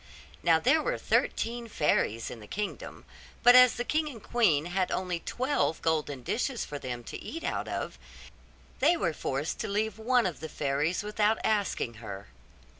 Now 0.41 0.59
there 0.59 0.81
were 0.81 0.97
thirteen 0.97 1.67
fairies 1.67 2.31
in 2.31 2.39
the 2.39 2.47
kingdom; 2.47 3.05
but 3.43 3.53
as 3.55 3.75
the 3.75 3.83
king 3.83 4.09
and 4.09 4.23
queen 4.23 4.65
had 4.65 4.89
only 4.91 5.19
twelve 5.19 5.79
golden 5.83 6.23
dishes 6.23 6.65
for 6.65 6.79
them 6.79 7.03
to 7.03 7.21
eat 7.21 7.43
out 7.43 7.67
of, 7.67 7.99
they 8.79 8.97
were 8.97 9.13
forced 9.13 9.59
to 9.59 9.67
leave 9.67 9.99
one 9.99 10.25
of 10.25 10.39
the 10.39 10.49
fairies 10.49 11.03
without 11.03 11.37
asking 11.43 11.93
her. 12.01 12.29